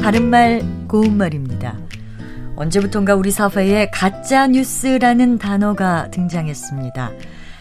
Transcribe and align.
바른말 0.00 0.62
고운말입니다. 0.86 1.76
언제부턴가 2.54 3.16
우리 3.16 3.32
사회에 3.32 3.90
가짜 3.90 4.46
뉴스라는 4.46 5.38
단어가 5.38 6.08
등장했습니다. 6.12 7.10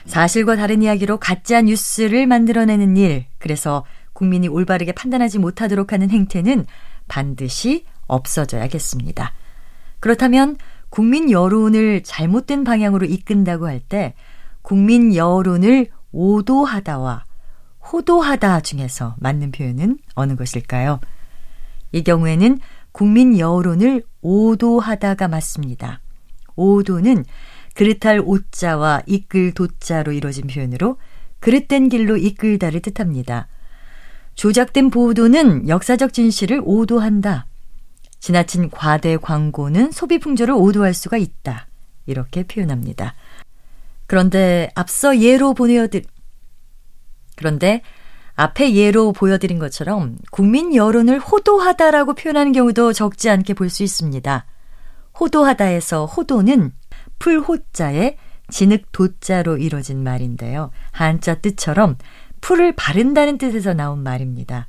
사실과 0.05 0.55
다른 0.55 0.83
이야기로 0.83 1.17
가짜 1.17 1.63
뉴스를 1.63 2.27
만들어내는 2.27 2.97
일, 2.97 3.25
그래서 3.39 3.83
국민이 4.13 4.47
올바르게 4.47 4.91
판단하지 4.91 5.39
못하도록 5.39 5.91
하는 5.91 6.11
행태는 6.11 6.67
반드시 7.07 7.85
없어져야겠습니다. 8.05 9.33
그렇다면 9.99 10.55
국민 10.89 11.31
여론을 11.31 12.03
잘못된 12.03 12.63
방향으로 12.63 13.07
이끈다고 13.07 13.67
할 13.67 13.79
때 13.79 14.13
국민 14.61 15.15
여론을 15.15 15.87
오도하다와 16.11 17.23
호도하다 17.91 18.61
중에서 18.61 19.15
맞는 19.19 19.51
표현은 19.51 19.97
어느 20.15 20.35
것일까요? 20.35 20.99
이 21.91 22.03
경우에는 22.03 22.59
국민 22.91 23.37
여론을 23.37 24.03
오도하다가 24.21 25.27
맞습니다. 25.27 26.01
오도는 26.55 27.23
그릇할 27.75 28.21
오자와 28.25 29.03
이끌 29.05 29.53
도자로 29.53 30.11
이루어진 30.11 30.47
표현으로 30.47 30.97
그릇된 31.39 31.89
길로 31.89 32.17
이끌다를 32.17 32.81
뜻합니다. 32.81 33.47
조작된 34.33 34.89
보도는 34.89 35.67
역사적 35.67 36.13
진실을 36.13 36.61
오도한다. 36.63 37.45
지나친 38.19 38.69
과대 38.69 39.17
광고는 39.17 39.91
소비 39.91 40.19
풍조를 40.19 40.53
오도할 40.55 40.93
수가 40.93 41.17
있다. 41.17 41.67
이렇게 42.07 42.43
표현합니다. 42.43 43.13
그런데 44.07 44.69
앞서 44.73 45.19
예로 45.19 45.53
보내어드 45.53 46.01
그런데 47.37 47.81
앞에 48.35 48.73
예로 48.75 49.13
보여드린 49.13 49.57
것처럼 49.57 50.17
국민 50.31 50.75
여론을 50.75 51.19
호도하다라고 51.19 52.13
표현하는 52.13 52.51
경우도 52.51 52.91
적지 52.93 53.29
않게 53.29 53.53
볼 53.53 53.69
수 53.69 53.83
있습니다. 53.83 54.45
호도하다에서 55.19 56.05
호도는 56.05 56.71
풀호자에 57.19 58.17
진흙 58.49 58.91
도자로 58.91 59.57
이루어진 59.57 60.03
말인데요. 60.03 60.71
한자 60.91 61.35
뜻처럼 61.35 61.97
풀을 62.41 62.75
바른다는 62.75 63.37
뜻에서 63.37 63.73
나온 63.73 64.03
말입니다. 64.03 64.67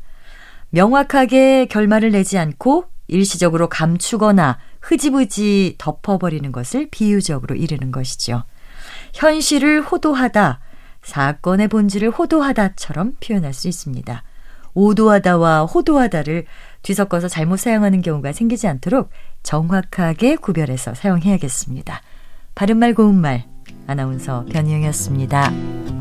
명확하게 0.70 1.66
결말을 1.66 2.12
내지 2.12 2.38
않고 2.38 2.86
일시적으로 3.08 3.68
감추거나 3.68 4.58
흐지부지 4.80 5.76
덮어버리는 5.78 6.50
것을 6.52 6.88
비유적으로 6.90 7.54
이르는 7.54 7.90
것이죠. 7.92 8.44
현실을 9.14 9.82
호도하다, 9.82 10.60
사건의 11.02 11.68
본질을 11.68 12.10
호도하다처럼 12.10 13.16
표현할 13.20 13.54
수 13.54 13.68
있습니다. 13.68 14.22
오도하다와 14.74 15.64
호도하다를 15.64 16.44
뒤섞어서 16.82 17.28
잘못 17.28 17.58
사용하는 17.58 18.02
경우가 18.02 18.32
생기지 18.32 18.68
않도록 18.68 19.10
정확하게 19.42 20.36
구별해서 20.36 20.94
사용해야겠습니다. 20.94 22.00
바른말 22.54 22.94
고운말 22.94 23.44
아나운서 23.86 24.44
변희영이었습니다. 24.50 25.97